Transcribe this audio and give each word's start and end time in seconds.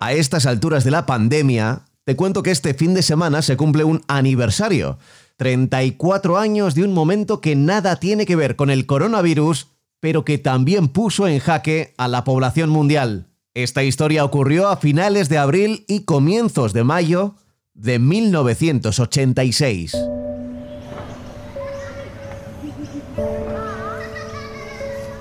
A 0.00 0.12
estas 0.14 0.46
alturas 0.46 0.84
de 0.84 0.90
la 0.90 1.06
pandemia, 1.06 1.86
te 2.04 2.16
cuento 2.16 2.42
que 2.42 2.50
este 2.50 2.74
fin 2.74 2.92
de 2.92 3.02
semana 3.02 3.40
se 3.40 3.56
cumple 3.56 3.84
un 3.84 4.02
aniversario. 4.08 4.98
34 5.36 6.36
años 6.38 6.74
de 6.74 6.84
un 6.84 6.92
momento 6.92 7.40
que 7.40 7.56
nada 7.56 7.96
tiene 7.96 8.26
que 8.26 8.36
ver 8.36 8.56
con 8.56 8.68
el 8.70 8.84
coronavirus, 8.86 9.68
pero 10.00 10.24
que 10.24 10.36
también 10.38 10.88
puso 10.88 11.26
en 11.28 11.38
jaque 11.38 11.94
a 11.96 12.08
la 12.08 12.24
población 12.24 12.68
mundial. 12.68 13.28
Esta 13.54 13.84
historia 13.84 14.24
ocurrió 14.24 14.68
a 14.68 14.76
finales 14.76 15.28
de 15.28 15.38
abril 15.38 15.84
y 15.88 16.00
comienzos 16.00 16.72
de 16.72 16.84
mayo 16.84 17.36
de 17.74 17.98
1986. 17.98 19.96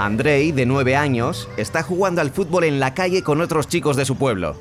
Andrei, 0.04 0.52
de 0.52 0.66
9 0.66 0.96
años, 0.96 1.48
está 1.58 1.84
jugando 1.84 2.22
al 2.22 2.32
fútbol 2.32 2.64
en 2.64 2.80
la 2.80 2.96
calle 2.96 3.22
con 3.22 3.40
otros 3.40 3.68
chicos 3.68 3.96
de 3.96 4.06
su 4.06 4.16
pueblo. 4.16 4.56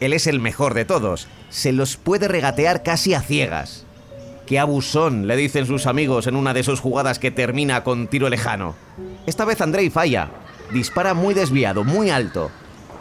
Él 0.00 0.14
es 0.14 0.26
el 0.26 0.40
mejor 0.40 0.72
de 0.72 0.86
todos, 0.86 1.28
se 1.50 1.72
los 1.72 1.98
puede 1.98 2.28
regatear 2.28 2.82
casi 2.82 3.12
a 3.12 3.20
ciegas. 3.20 3.84
¡Qué 4.46 4.58
abusón! 4.58 5.26
le 5.26 5.36
dicen 5.36 5.66
sus 5.66 5.86
amigos 5.86 6.26
en 6.26 6.34
una 6.34 6.54
de 6.54 6.62
sus 6.62 6.80
jugadas 6.80 7.18
que 7.18 7.30
termina 7.30 7.84
con 7.84 8.08
tiro 8.08 8.30
lejano. 8.30 8.74
Esta 9.26 9.44
vez 9.44 9.60
Andrei 9.60 9.90
falla, 9.90 10.30
dispara 10.72 11.12
muy 11.12 11.34
desviado, 11.34 11.84
muy 11.84 12.08
alto. 12.08 12.50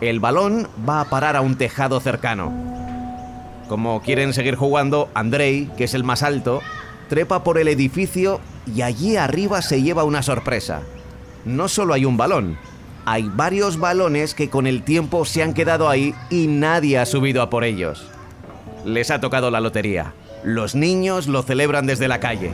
El 0.01 0.19
balón 0.19 0.67
va 0.87 0.99
a 0.99 1.09
parar 1.09 1.37
a 1.37 1.41
un 1.41 1.55
tejado 1.55 2.01
cercano. 2.01 2.51
Como 3.69 4.01
quieren 4.01 4.33
seguir 4.33 4.55
jugando, 4.55 5.07
Andrei, 5.13 5.71
que 5.77 5.85
es 5.85 5.93
el 5.93 6.03
más 6.03 6.23
alto, 6.23 6.59
trepa 7.07 7.45
por 7.45 7.57
el 7.57 7.69
edificio 7.69 8.41
y 8.67 8.81
allí 8.81 9.15
arriba 9.15 9.61
se 9.61 9.81
lleva 9.81 10.03
una 10.03 10.23
sorpresa 10.23 10.81
no 11.45 11.67
solo 11.67 11.93
hay 11.93 12.05
un 12.05 12.17
balón, 12.17 12.57
hay 13.05 13.27
varios 13.27 13.79
balones 13.79 14.35
que 14.35 14.49
con 14.49 14.67
el 14.67 14.83
tiempo 14.83 15.25
se 15.25 15.41
han 15.41 15.55
quedado 15.55 15.89
ahí 15.89 16.13
y 16.29 16.45
nadie 16.45 16.99
ha 16.99 17.05
subido 17.05 17.41
a 17.41 17.49
por 17.49 17.63
ellos. 17.63 18.05
Les 18.85 19.09
ha 19.09 19.19
tocado 19.19 19.49
la 19.49 19.59
lotería. 19.59 20.13
Los 20.43 20.75
niños 20.75 21.27
lo 21.27 21.41
celebran 21.41 21.87
desde 21.87 22.07
la 22.07 22.19
calle. 22.19 22.51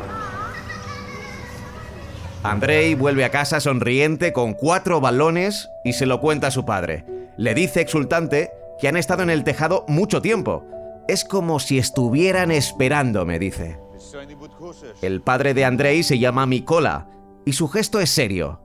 Andrei 2.42 2.96
vuelve 2.96 3.26
a 3.26 3.32
casa 3.32 3.60
sonriente 3.60 4.32
con 4.32 4.54
cuatro 4.54 5.02
balones 5.02 5.68
y 5.84 5.94
se 5.94 6.06
lo 6.06 6.22
cuenta 6.22 6.48
a 6.48 6.52
su 6.52 6.64
padre. 6.64 7.04
Le 7.38 7.54
dice 7.54 7.82
exultante 7.82 8.52
que 8.80 8.88
han 8.88 8.98
estado 8.98 9.24
en 9.24 9.30
el 9.30 9.44
tejado 9.44 9.84
mucho 9.88 10.22
tiempo. 10.22 10.64
Es 11.08 11.26
como 11.26 11.60
si 11.60 11.80
estuvieran 11.80 12.52
esperando, 12.52 13.26
me 13.26 13.40
dice. 13.40 13.78
El 15.02 15.22
padre 15.22 15.54
de 15.54 15.66
Andrei 15.66 16.02
se 16.04 16.18
llama 16.18 16.46
Mikola 16.46 17.08
y 17.46 17.54
su 17.54 17.68
gesto 17.68 18.00
es 18.00 18.10
serio. 18.10 18.62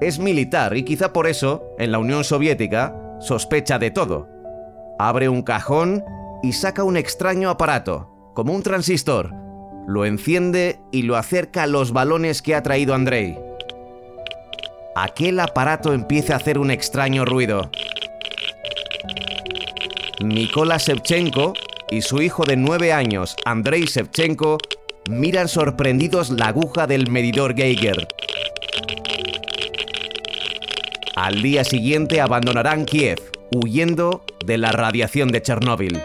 Es 0.00 0.18
militar 0.18 0.76
y 0.76 0.82
quizá 0.82 1.12
por 1.12 1.26
eso, 1.26 1.74
en 1.78 1.92
la 1.92 1.98
Unión 1.98 2.24
Soviética, 2.24 2.96
sospecha 3.20 3.78
de 3.78 3.90
todo. 3.90 4.28
Abre 4.98 5.28
un 5.28 5.42
cajón 5.42 6.02
y 6.42 6.54
saca 6.54 6.84
un 6.84 6.96
extraño 6.96 7.50
aparato, 7.50 8.10
como 8.34 8.54
un 8.54 8.62
transistor. 8.62 9.34
Lo 9.86 10.06
enciende 10.06 10.80
y 10.90 11.02
lo 11.02 11.16
acerca 11.16 11.64
a 11.64 11.66
los 11.66 11.92
balones 11.92 12.40
que 12.40 12.54
ha 12.54 12.62
traído 12.62 12.94
Andrei. 12.94 13.38
Aquel 14.96 15.38
aparato 15.38 15.92
empieza 15.92 16.32
a 16.32 16.36
hacer 16.36 16.58
un 16.58 16.70
extraño 16.70 17.24
ruido. 17.26 17.70
Mikola 20.22 20.78
Shevchenko 20.78 21.52
y 21.90 22.02
su 22.02 22.22
hijo 22.22 22.44
de 22.44 22.56
nueve 22.56 22.92
años, 22.92 23.36
Andrei 23.44 23.84
Shevchenko, 23.84 24.58
miran 25.10 25.48
sorprendidos 25.48 26.30
la 26.30 26.48
aguja 26.48 26.86
del 26.86 27.10
medidor 27.10 27.54
Geiger. 27.54 28.06
Al 31.20 31.42
día 31.42 31.64
siguiente 31.64 32.22
abandonarán 32.22 32.86
Kiev, 32.86 33.18
huyendo 33.54 34.24
de 34.42 34.56
la 34.56 34.72
radiación 34.72 35.28
de 35.28 35.42
Chernóbil. 35.42 36.00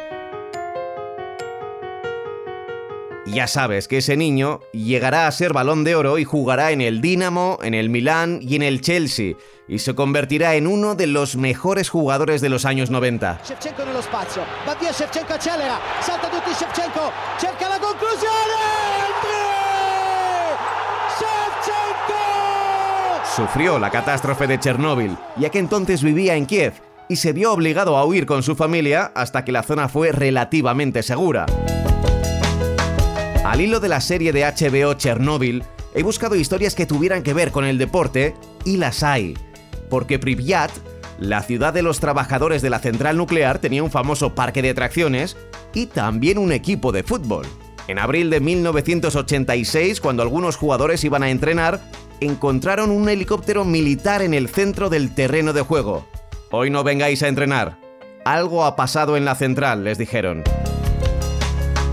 Ya 3.26 3.48
sabes 3.48 3.88
que 3.88 4.00
ese 4.00 4.18
niño 4.18 4.60
llegará 4.74 5.28
a 5.28 5.32
ser 5.32 5.54
balón 5.54 5.86
de 5.86 5.96
oro 5.96 6.18
y 6.18 6.26
jugará 6.26 6.72
en 6.72 6.82
el 6.82 7.00
Dinamo, 7.00 7.60
en 7.64 7.74
el 7.74 7.88
Milán 7.88 8.40
y 8.42 8.58
en 8.58 8.62
el 8.62 8.82
Chelsea, 8.82 9.36
y 9.70 9.80
se 9.80 9.96
convertirá 9.96 10.56
en 10.56 10.68
uno 10.68 10.96
de 10.96 11.08
los 11.08 11.38
mejores 11.38 11.88
jugadores 11.88 12.42
de 12.42 12.50
los 12.50 12.66
años 12.66 12.90
90. 12.90 13.40
Shevchenko 13.48 13.84
spazio, 14.02 14.44
va 14.68 14.76
via 14.76 14.92
Shevchenko 14.92 15.34
accelera, 15.34 15.80
salta 16.02 16.30
Shevchenko, 16.30 17.14
cerca 17.40 17.70
la 17.70 17.80
conclusione! 17.80 19.35
Sufrió 23.36 23.80
la 23.80 23.92
catástrofe 23.92 24.48
de 24.48 24.58
Chernóbil, 24.58 25.18
ya 25.36 25.50
que 25.50 25.60
entonces 25.60 26.02
vivía 26.02 26.38
en 26.38 26.46
Kiev 26.46 26.72
y 27.10 27.18
se 27.18 27.34
vio 27.34 27.52
obligado 27.52 27.98
a 27.98 28.06
huir 28.06 28.26
con 28.26 28.44
su 28.44 28.56
familia 28.56 29.12
hasta 29.14 29.44
que 29.44 29.52
la 29.52 29.62
zona 29.62 29.90
fue 29.90 30.14
relativamente 30.14 31.04
segura. 31.04 31.46
Al 33.44 33.60
hilo 33.60 33.82
de 33.82 33.90
la 33.90 34.00
serie 34.00 34.32
de 34.32 34.46
HBO 34.46 34.94
Chernóbil, 34.94 35.66
he 35.94 36.02
buscado 36.02 36.38
historias 36.38 36.76
que 36.76 36.86
tuvieran 36.86 37.24
que 37.24 37.34
ver 37.34 37.52
con 37.52 37.66
el 37.66 37.78
deporte 37.78 38.36
y 38.64 38.78
las 38.78 39.04
hay, 39.04 39.34
porque 39.90 40.18
Pripyat, 40.18 40.72
la 41.20 41.42
ciudad 41.42 41.74
de 41.74 41.82
los 41.82 42.00
trabajadores 42.00 42.62
de 42.62 42.70
la 42.70 42.80
central 42.80 43.18
nuclear, 43.18 43.60
tenía 43.60 43.84
un 43.84 43.92
famoso 43.92 44.34
parque 44.34 44.62
de 44.62 44.70
atracciones 44.70 45.36
y 45.74 45.88
también 45.88 46.38
un 46.38 46.54
equipo 46.54 46.94
de 46.94 47.04
fútbol. 47.04 47.46
En 47.90 48.00
abril 48.00 48.30
de 48.30 48.40
1986, 48.40 50.00
cuando 50.00 50.24
algunos 50.24 50.56
jugadores 50.56 51.04
iban 51.04 51.22
a 51.22 51.30
entrenar, 51.30 51.82
encontraron 52.20 52.92
un 52.92 53.10
helicóptero 53.10 53.66
militar 53.66 54.22
en 54.22 54.34
el 54.34 54.50
centro 54.50 54.90
del 54.90 55.14
terreno 55.14 55.54
de 55.54 55.62
juego. 55.62 56.06
Hoy 56.52 56.70
no 56.70 56.84
vengáis 56.84 57.24
a 57.24 57.28
entrenar. 57.28 57.78
Algo 58.24 58.66
ha 58.66 58.76
pasado 58.76 59.18
en 59.18 59.26
la 59.26 59.36
central, 59.36 59.84
les 59.84 59.98
dijeron. 59.98 60.44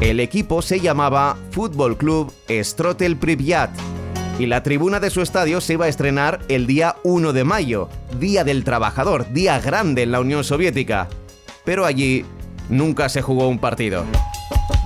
El 0.00 0.18
equipo 0.18 0.62
se 0.62 0.80
llamaba 0.80 1.36
Fútbol 1.50 1.96
Club 1.96 2.32
Strotel 2.48 3.16
Pripyat 3.16 3.70
y 4.38 4.46
la 4.46 4.62
tribuna 4.62 4.98
de 4.98 5.10
su 5.10 5.20
estadio 5.20 5.60
se 5.60 5.74
iba 5.74 5.84
a 5.84 5.88
estrenar 5.88 6.40
el 6.48 6.66
día 6.66 6.96
1 7.04 7.32
de 7.32 7.44
mayo, 7.44 7.88
Día 8.18 8.44
del 8.44 8.64
Trabajador, 8.64 9.32
día 9.32 9.60
grande 9.60 10.02
en 10.02 10.10
la 10.10 10.20
Unión 10.20 10.42
Soviética. 10.42 11.08
Pero 11.64 11.84
allí 11.84 12.24
nunca 12.68 13.08
se 13.08 13.22
jugó 13.22 13.48
un 13.48 13.58
partido. 13.58 14.04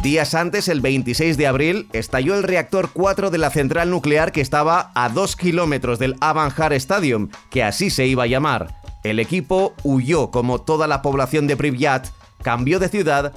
Días 0.03 0.35
antes, 0.35 0.69
el 0.69 0.83
26 0.83 1.37
de 1.37 1.47
abril, 1.47 1.89
estalló 1.93 2.35
el 2.37 2.43
reactor 2.43 2.91
4 2.93 3.31
de 3.31 3.39
la 3.39 3.51
central 3.51 3.91
nuclear 3.91 4.31
que 4.31 4.41
estaba 4.41 4.93
a 4.95 5.09
2 5.09 5.37
kilómetros 5.37 5.99
del 5.99 6.17
Avanjar 6.21 6.73
Stadium, 6.75 7.31
que 7.51 7.65
así 7.65 7.91
se 7.91 8.07
iba 8.07 8.25
a 8.25 8.27
llamar. 8.29 8.81
El 9.05 9.19
equipo 9.19 9.75
huyó 9.83 10.31
como 10.31 10.61
toda 10.61 10.87
la 10.87 11.01
población 11.01 11.47
de 11.47 11.57
Pripyat, 11.57 12.09
cambió 12.43 12.79
de 12.79 12.89
ciudad 12.89 13.33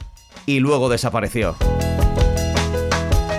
y 0.45 0.59
luego 0.59 0.89
desapareció. 0.89 1.55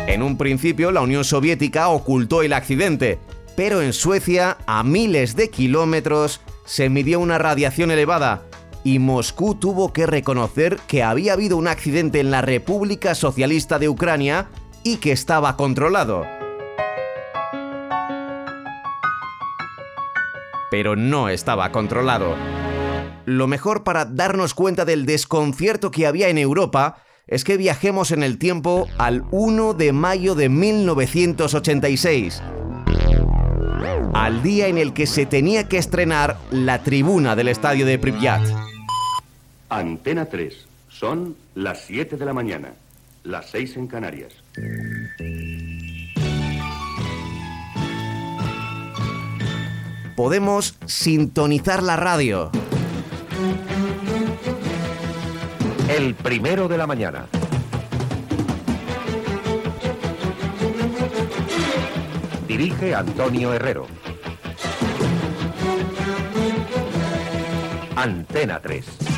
En 0.07 0.23
un 0.23 0.37
principio, 0.37 0.91
la 0.91 1.03
Unión 1.03 1.25
Soviética 1.25 1.89
ocultó 1.89 2.43
el 2.43 2.53
accidente, 2.53 3.19
pero 3.55 3.83
en 3.83 3.93
Suecia, 3.93 4.57
a 4.67 4.83
miles 4.83 5.37
de 5.37 5.51
kilómetros, 5.51 6.41
se 6.65 6.89
midió 6.89 7.21
una 7.21 7.39
radiación 7.39 7.91
elevada 7.91 8.43
y 8.85 8.99
Moscú 8.99 9.55
tuvo 9.55 9.93
que 9.93 10.07
reconocer 10.07 10.79
que 10.87 11.03
había 11.03 11.35
habido 11.35 11.57
un 11.57 11.69
accidente 11.69 12.21
en 12.21 12.31
la 12.31 12.43
República 12.43 13.15
Socialista 13.15 13.79
de 13.79 13.89
Ucrania 13.89 14.49
y 14.83 14.97
que 14.97 15.13
estaba 15.13 15.57
controlado. 15.57 16.25
Pero 20.71 20.97
no 20.97 21.29
estaba 21.29 21.73
controlado. 21.73 22.35
Lo 23.27 23.47
mejor 23.47 23.85
para 23.85 24.05
darnos 24.05 24.55
cuenta 24.55 24.85
del 24.85 25.05
desconcierto 25.05 25.91
que 25.91 26.07
había 26.07 26.29
en 26.29 26.39
Europa 26.39 27.03
es 27.27 27.45
que 27.45 27.57
viajemos 27.57 28.11
en 28.13 28.23
el 28.23 28.39
tiempo 28.39 28.89
al 28.99 29.25
1 29.31 29.75
de 29.75 29.93
mayo 29.93 30.35
de 30.35 30.49
1986, 30.49 32.43
al 34.15 34.43
día 34.43 34.67
en 34.67 34.79
el 34.79 34.93
que 34.93 35.07
se 35.07 35.27
tenía 35.27 35.69
que 35.69 35.79
estrenar 35.79 36.39
la 36.51 36.83
tribuna 36.83 37.37
del 37.37 37.49
estadio 37.49 37.87
de 37.87 37.99
Pripyat. 37.99 38.70
Antena 39.71 40.27
3. 40.27 40.67
Son 40.89 41.37
las 41.55 41.83
7 41.83 42.17
de 42.17 42.25
la 42.25 42.33
mañana, 42.33 42.73
las 43.23 43.51
6 43.51 43.77
en 43.77 43.87
Canarias. 43.87 44.33
Podemos 50.17 50.77
sintonizar 50.87 51.85
la 51.85 51.95
radio. 51.97 52.51
El 55.89 56.15
primero 56.17 56.67
de 56.67 56.77
la 56.77 56.89
mañana. 56.89 57.27
Dirige 62.49 62.95
Antonio 62.97 63.55
Herrero. 63.55 63.87
Antena 67.95 68.61
3. 68.61 69.11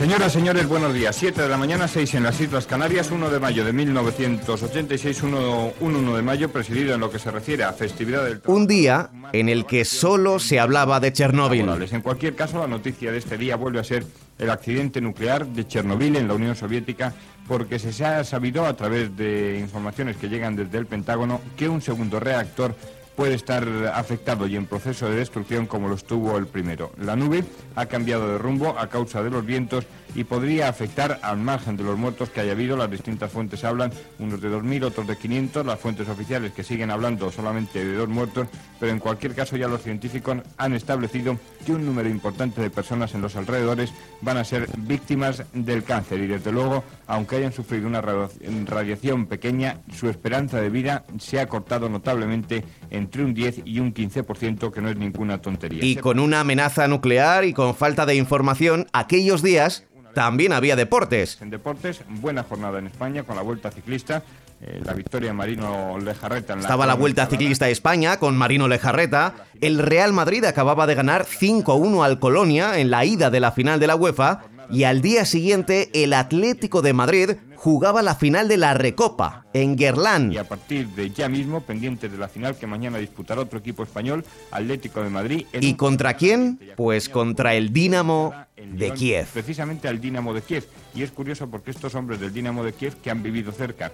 Señoras, 0.00 0.32
señores, 0.32 0.66
buenos 0.66 0.94
días. 0.94 1.14
7 1.14 1.42
de 1.42 1.48
la 1.50 1.58
mañana, 1.58 1.86
6 1.86 2.14
en 2.14 2.22
las 2.22 2.40
Islas 2.40 2.66
Canarias, 2.66 3.10
1 3.10 3.28
de 3.28 3.38
mayo 3.38 3.66
de 3.66 3.74
1986, 3.74 5.22
1, 5.24 5.72
1 5.78 6.16
de 6.16 6.22
mayo, 6.22 6.50
presidido 6.50 6.94
en 6.94 7.00
lo 7.00 7.10
que 7.10 7.18
se 7.18 7.30
refiere 7.30 7.64
a 7.64 7.74
festividad 7.74 8.24
del... 8.24 8.40
Un 8.46 8.66
día 8.66 9.10
en 9.34 9.50
el 9.50 9.66
que 9.66 9.84
solo 9.84 10.38
se 10.38 10.58
hablaba 10.58 11.00
de 11.00 11.12
Chernóbil. 11.12 11.68
En 11.92 12.00
cualquier 12.00 12.34
caso, 12.34 12.60
la 12.60 12.66
noticia 12.66 13.12
de 13.12 13.18
este 13.18 13.36
día 13.36 13.56
vuelve 13.56 13.78
a 13.78 13.84
ser 13.84 14.06
el 14.38 14.48
accidente 14.48 15.02
nuclear 15.02 15.46
de 15.46 15.68
Chernóbil 15.68 16.16
en 16.16 16.28
la 16.28 16.32
Unión 16.32 16.56
Soviética, 16.56 17.12
porque 17.46 17.78
se 17.78 18.02
ha 18.02 18.24
sabido 18.24 18.64
a 18.64 18.74
través 18.74 19.14
de 19.18 19.58
informaciones 19.58 20.16
que 20.16 20.30
llegan 20.30 20.56
desde 20.56 20.78
el 20.78 20.86
Pentágono 20.86 21.42
que 21.58 21.68
un 21.68 21.82
segundo 21.82 22.18
reactor 22.18 22.74
puede 23.20 23.34
estar 23.34 23.68
afectado 23.92 24.46
y 24.46 24.56
en 24.56 24.64
proceso 24.64 25.06
de 25.06 25.16
destrucción 25.16 25.66
como 25.66 25.88
lo 25.88 25.94
estuvo 25.94 26.38
el 26.38 26.46
primero. 26.46 26.90
La 26.96 27.16
nube 27.16 27.44
ha 27.76 27.84
cambiado 27.84 28.32
de 28.32 28.38
rumbo 28.38 28.78
a 28.78 28.88
causa 28.88 29.22
de 29.22 29.28
los 29.28 29.44
vientos 29.44 29.84
y 30.14 30.24
podría 30.24 30.68
afectar 30.68 31.18
al 31.22 31.38
margen 31.38 31.76
de 31.76 31.84
los 31.84 31.98
muertos 31.98 32.30
que 32.30 32.40
haya 32.40 32.52
habido. 32.52 32.76
Las 32.76 32.90
distintas 32.90 33.30
fuentes 33.30 33.64
hablan, 33.64 33.92
unos 34.18 34.40
de 34.40 34.48
2.000, 34.48 34.84
otros 34.84 35.06
de 35.06 35.16
500. 35.16 35.66
Las 35.66 35.80
fuentes 35.80 36.08
oficiales 36.08 36.52
que 36.52 36.62
siguen 36.62 36.90
hablando 36.90 37.30
solamente 37.30 37.84
de 37.84 37.94
dos 37.94 38.08
muertos, 38.08 38.48
pero 38.78 38.92
en 38.92 38.98
cualquier 38.98 39.34
caso 39.34 39.56
ya 39.56 39.68
los 39.68 39.82
científicos 39.82 40.38
han 40.56 40.72
establecido 40.72 41.38
que 41.66 41.72
un 41.72 41.84
número 41.84 42.08
importante 42.08 42.60
de 42.60 42.70
personas 42.70 43.14
en 43.14 43.22
los 43.22 43.36
alrededores 43.36 43.92
van 44.20 44.36
a 44.36 44.44
ser 44.44 44.68
víctimas 44.78 45.44
del 45.52 45.84
cáncer 45.84 46.20
y 46.20 46.26
desde 46.26 46.52
luego, 46.52 46.84
aunque 47.06 47.36
hayan 47.36 47.52
sufrido 47.52 47.86
una 47.86 48.00
radiación 48.00 49.26
pequeña, 49.26 49.80
su 49.92 50.08
esperanza 50.08 50.60
de 50.60 50.70
vida 50.70 51.04
se 51.18 51.40
ha 51.40 51.46
cortado 51.48 51.88
notablemente 51.88 52.64
en 52.90 53.10
entre 53.10 53.24
un 53.24 53.34
10 53.34 53.62
y 53.64 53.80
un 53.80 53.92
15%, 53.92 54.70
que 54.70 54.80
no 54.80 54.88
es 54.88 54.96
ninguna 54.96 55.40
tontería. 55.40 55.84
Y 55.84 55.96
con 55.96 56.20
una 56.20 56.40
amenaza 56.40 56.86
nuclear 56.86 57.44
y 57.44 57.52
con 57.52 57.74
falta 57.74 58.06
de 58.06 58.14
información, 58.14 58.86
aquellos 58.92 59.42
días 59.42 59.84
también 60.20 60.52
había 60.52 60.76
deportes. 60.76 61.38
En 61.40 61.48
deportes, 61.48 62.02
buena 62.06 62.42
jornada 62.42 62.78
en 62.78 62.86
España 62.88 63.22
con 63.22 63.36
la 63.36 63.42
Vuelta 63.42 63.70
Ciclista. 63.70 64.22
Eh, 64.60 64.78
la 64.84 64.92
victoria 64.92 65.32
Marino 65.32 65.98
Lejarreta. 65.98 66.52
En 66.52 66.58
la 66.58 66.64
Estaba 66.64 66.84
la 66.84 66.92
Vuelta 66.92 67.26
Ciclista 67.26 67.64
a 67.64 67.68
España 67.70 68.18
con 68.18 68.36
Marino 68.36 68.68
Lejarreta. 68.68 69.32
El 69.62 69.78
Real 69.78 70.12
Madrid 70.12 70.44
acababa 70.44 70.86
de 70.86 70.94
ganar 70.94 71.24
5-1 71.24 72.04
al 72.04 72.18
Colonia 72.18 72.78
en 72.78 72.90
la 72.90 73.06
ida 73.06 73.30
de 73.30 73.40
la 73.40 73.52
final 73.52 73.80
de 73.80 73.86
la 73.86 73.96
UEFA 73.96 74.42
y 74.72 74.84
al 74.84 75.02
día 75.02 75.24
siguiente 75.24 75.90
el 75.92 76.12
Atlético 76.12 76.82
de 76.82 76.92
Madrid 76.92 77.30
jugaba 77.56 78.00
la 78.00 78.14
final 78.14 78.48
de 78.48 78.56
la 78.56 78.72
Recopa 78.72 79.44
en 79.52 79.76
Guerlán. 79.76 80.32
Y 80.32 80.38
a 80.38 80.48
partir 80.48 80.88
de 80.88 81.10
ya 81.10 81.28
mismo, 81.28 81.60
pendientes 81.60 82.10
de 82.10 82.16
la 82.16 82.28
final 82.28 82.56
que 82.56 82.66
mañana 82.66 82.96
disputará 82.96 83.42
otro 83.42 83.58
equipo 83.58 83.82
español, 83.82 84.24
Atlético 84.50 85.02
de 85.02 85.10
Madrid. 85.10 85.46
¿Y 85.52 85.74
contra 85.74 86.14
quién? 86.14 86.58
Pues 86.76 87.10
contra 87.10 87.54
el 87.54 87.70
Dinamo 87.70 88.32
de 88.56 88.92
Kiev. 88.92 89.26
Precisamente 89.32 89.88
al 89.88 90.00
Dinamo 90.00 90.32
de 90.32 90.40
Kiev. 90.40 90.66
Y 90.94 91.02
es 91.02 91.10
curioso 91.10 91.50
porque 91.50 91.70
estos 91.70 91.94
hombres 91.94 92.18
del 92.18 92.32
Dinamo 92.32 92.64
de 92.64 92.72
Kiev 92.72 92.96
que 93.02 93.10
han 93.10 93.22
vivido 93.22 93.52
cerca 93.52 93.92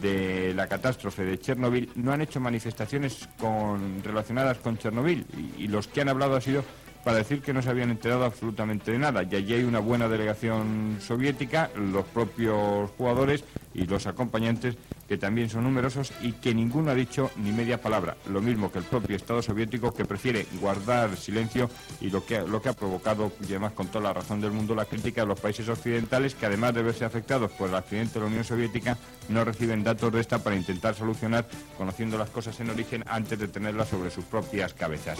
de 0.00 0.54
la 0.54 0.68
catástrofe 0.68 1.24
de 1.24 1.38
Chernobyl 1.38 1.90
no 1.96 2.12
han 2.12 2.20
hecho 2.20 2.38
manifestaciones 2.38 3.28
con, 3.38 4.04
relacionadas 4.04 4.58
con 4.58 4.78
Chernobyl 4.78 5.26
y, 5.58 5.64
y 5.64 5.68
los 5.68 5.88
que 5.88 6.02
han 6.02 6.08
hablado 6.08 6.36
ha 6.36 6.40
sido 6.40 6.62
para 7.04 7.18
decir 7.18 7.42
que 7.42 7.52
no 7.52 7.62
se 7.62 7.70
habían 7.70 7.90
enterado 7.90 8.24
absolutamente 8.24 8.92
de 8.92 8.98
nada. 8.98 9.22
Y 9.22 9.34
allí 9.34 9.54
hay 9.54 9.64
una 9.64 9.78
buena 9.78 10.08
delegación 10.08 10.98
soviética, 11.00 11.70
los 11.76 12.04
propios 12.06 12.90
jugadores 12.96 13.44
y 13.72 13.86
los 13.86 14.06
acompañantes, 14.06 14.76
que 15.08 15.16
también 15.16 15.48
son 15.48 15.64
numerosos 15.64 16.12
y 16.22 16.32
que 16.32 16.54
ninguno 16.54 16.90
ha 16.90 16.94
dicho 16.94 17.30
ni 17.36 17.52
media 17.52 17.80
palabra. 17.80 18.16
Lo 18.30 18.40
mismo 18.40 18.70
que 18.70 18.78
el 18.78 18.84
propio 18.84 19.16
Estado 19.16 19.42
soviético, 19.42 19.92
que 19.94 20.04
prefiere 20.04 20.46
guardar 20.60 21.16
silencio 21.16 21.70
y 22.00 22.10
lo 22.10 22.24
que, 22.24 22.40
lo 22.42 22.60
que 22.60 22.68
ha 22.68 22.74
provocado, 22.74 23.32
y 23.40 23.46
además 23.46 23.72
con 23.72 23.88
toda 23.88 24.04
la 24.04 24.12
razón 24.12 24.40
del 24.40 24.52
mundo, 24.52 24.74
la 24.74 24.84
crítica 24.84 25.22
de 25.22 25.28
los 25.28 25.40
países 25.40 25.68
occidentales, 25.68 26.34
que 26.34 26.46
además 26.46 26.74
de 26.74 26.82
verse 26.82 27.04
afectados 27.04 27.50
por 27.52 27.68
el 27.68 27.74
accidente 27.74 28.14
de 28.14 28.20
la 28.20 28.26
Unión 28.26 28.44
Soviética, 28.44 28.98
no 29.28 29.44
reciben 29.44 29.82
datos 29.82 30.12
de 30.12 30.20
esta 30.20 30.38
para 30.38 30.56
intentar 30.56 30.94
solucionar, 30.94 31.46
conociendo 31.76 32.18
las 32.18 32.30
cosas 32.30 32.58
en 32.60 32.70
origen 32.70 33.04
antes 33.06 33.38
de 33.38 33.48
tenerlas 33.48 33.88
sobre 33.88 34.10
sus 34.10 34.24
propias 34.24 34.74
cabezas. 34.74 35.18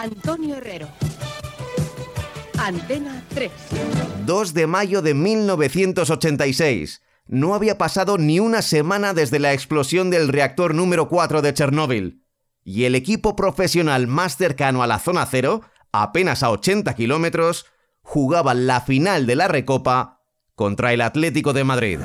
Antonio 0.00 0.56
Herrero. 0.56 0.88
Antena 2.58 3.22
3. 3.34 3.52
2 4.24 4.54
de 4.54 4.66
mayo 4.66 5.02
de 5.02 5.12
1986. 5.12 7.02
No 7.26 7.54
había 7.54 7.76
pasado 7.76 8.16
ni 8.16 8.40
una 8.40 8.62
semana 8.62 9.12
desde 9.12 9.38
la 9.38 9.52
explosión 9.52 10.08
del 10.08 10.28
reactor 10.28 10.74
número 10.74 11.10
4 11.10 11.42
de 11.42 11.52
Chernóbil. 11.52 12.24
Y 12.64 12.84
el 12.84 12.94
equipo 12.94 13.36
profesional 13.36 14.06
más 14.06 14.38
cercano 14.38 14.82
a 14.82 14.86
la 14.86 15.00
zona 15.00 15.26
cero, 15.26 15.60
apenas 15.92 16.42
a 16.42 16.50
80 16.50 16.94
kilómetros, 16.94 17.66
jugaba 18.00 18.54
la 18.54 18.80
final 18.80 19.26
de 19.26 19.36
la 19.36 19.48
Recopa 19.48 20.22
contra 20.54 20.94
el 20.94 21.02
Atlético 21.02 21.52
de 21.52 21.64
Madrid. 21.64 21.98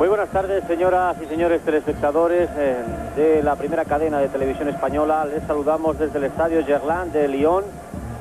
Muy 0.00 0.08
buenas 0.08 0.30
tardes, 0.30 0.64
señoras 0.66 1.14
y 1.20 1.26
señores 1.26 1.60
telespectadores 1.60 2.48
eh, 2.56 2.74
de 3.16 3.42
la 3.42 3.54
primera 3.56 3.84
cadena 3.84 4.18
de 4.18 4.28
televisión 4.28 4.70
española. 4.70 5.26
Les 5.26 5.42
saludamos 5.46 5.98
desde 5.98 6.16
el 6.16 6.24
Estadio 6.24 6.64
Gerland 6.64 7.12
de 7.12 7.28
Lyon, 7.28 7.64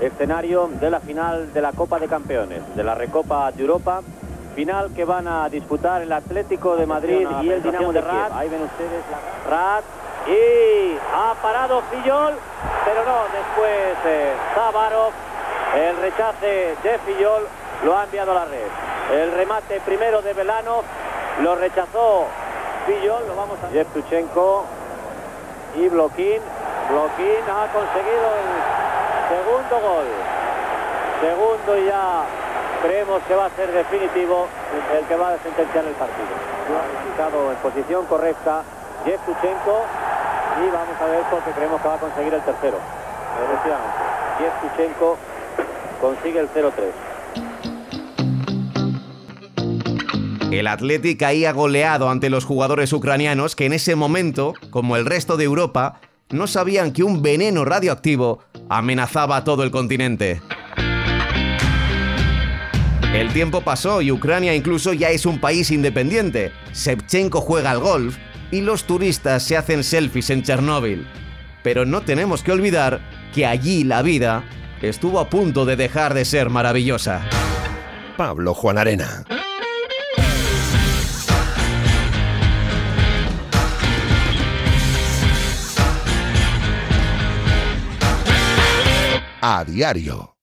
escenario 0.02 0.70
de 0.82 0.90
la 0.90 1.00
final 1.00 1.54
de 1.54 1.62
la 1.62 1.72
Copa 1.72 1.98
de 1.98 2.10
Campeones, 2.10 2.60
de 2.76 2.84
la 2.84 2.96
Recopa 2.96 3.50
de 3.54 3.62
Europa. 3.62 4.02
Final 4.56 4.92
que 4.94 5.06
van 5.06 5.30
a 5.30 5.48
disputar 5.48 6.02
el 6.02 6.12
Atlético 6.12 6.76
de 6.76 6.86
Madrid 6.86 7.26
y 7.44 7.50
el 7.50 7.64
Dinamo 7.64 7.94
de 7.94 8.02
Rat. 8.02 8.34
Ahí 8.34 8.50
ven 8.50 8.62
ustedes 8.62 9.02
la 9.10 9.50
Rat. 9.50 9.84
Y 10.28 10.98
ha 11.16 11.34
parado 11.42 11.82
Fillol, 11.84 12.34
pero 12.84 13.06
no, 13.06 13.24
después 13.32 13.96
eh, 14.06 14.34
Zavarov, 14.54 15.14
el 15.78 15.96
rechace 15.96 16.76
de 16.84 17.00
Fillol 17.06 17.48
lo 17.86 17.98
ha 17.98 18.04
enviado 18.04 18.32
a 18.32 18.36
la 18.36 18.44
red. 18.44 18.68
El 19.14 19.32
remate 19.32 19.80
primero 19.86 20.22
de 20.22 20.34
Velano 20.34 20.84
lo 21.42 21.56
rechazó 21.56 22.26
Fillol, 22.86 23.28
lo 23.28 23.36
vamos 23.36 23.58
a... 23.64 23.70
Yevtuchenko 23.72 24.66
y 25.76 25.88
Bloquín. 25.90 26.42
Bloquín 26.90 27.44
ha 27.48 27.68
conseguido 27.72 28.28
el 28.40 28.50
segundo 29.30 29.80
gol. 29.80 30.08
Segundo 31.22 31.78
y 31.78 31.86
ya 31.86 32.24
creemos 32.82 33.22
que 33.24 33.36
va 33.36 33.46
a 33.46 33.50
ser 33.52 33.72
definitivo 33.72 34.48
el 34.98 35.06
que 35.06 35.16
va 35.16 35.34
a 35.34 35.38
sentenciar 35.40 35.86
el 35.86 35.94
partido. 35.94 36.28
Ha 37.20 37.52
en 37.52 37.58
posición 37.58 38.06
correcta 38.06 38.64
Yevtuchenko 39.06 39.84
y 40.64 40.70
vamos 40.72 41.02
a 41.02 41.06
ver 41.06 41.24
porque 41.30 41.52
creemos 41.52 41.82
que 41.82 41.88
va 41.88 41.96
a 41.96 42.00
conseguir 42.00 42.34
el 42.34 42.42
tercero. 42.42 42.78
Efectivamente, 43.44 44.00
Yevtuchenko 44.40 45.18
consigue 46.02 46.40
el 46.40 46.50
0-3. 46.50 47.69
El 50.52 50.66
Atleti 50.66 51.16
caía 51.16 51.52
goleado 51.52 52.10
ante 52.10 52.32
los 52.32 52.44
jugadores 52.44 52.92
ucranianos 52.92 53.56
que 53.56 53.68
en 53.68 53.74
ese 53.74 53.96
momento, 53.96 54.56
como 54.72 54.96
el 54.96 55.06
resto 55.06 55.38
de 55.38 55.44
Europa, 55.44 56.02
no 56.32 56.48
sabían 56.48 56.92
que 56.92 57.04
un 57.04 57.22
veneno 57.22 57.66
radioactivo 57.66 58.40
amenazaba 58.68 59.38
a 59.38 59.44
todo 59.44 59.62
el 59.64 59.70
continente. 59.70 60.42
El 63.14 63.32
tiempo 63.32 63.62
pasó 63.62 64.02
y 64.02 64.12
Ucrania 64.12 64.56
incluso 64.56 64.94
ya 64.94 65.10
es 65.12 65.28
un 65.28 65.40
país 65.40 65.70
independiente. 65.70 66.52
Shevchenko 66.74 67.42
juega 67.42 67.70
al 67.70 67.80
golf 67.80 68.18
y 68.50 68.62
los 68.62 68.86
turistas 68.86 69.44
se 69.44 69.56
hacen 69.56 69.84
selfies 69.84 70.32
en 70.32 70.42
Chernóbil. 70.42 71.08
Pero 71.62 71.86
no 71.86 72.02
tenemos 72.02 72.42
que 72.42 72.52
olvidar 72.52 73.02
que 73.36 73.46
allí 73.46 73.84
la 73.84 74.02
vida 74.02 74.44
estuvo 74.82 75.20
a 75.20 75.30
punto 75.30 75.66
de 75.66 75.76
dejar 75.76 76.16
de 76.16 76.26
ser 76.26 76.50
maravillosa. 76.50 77.22
Pablo 78.18 78.56
Juan 78.56 78.80
Arena. 78.80 79.26
A 89.42 89.64
diario. 89.64 90.39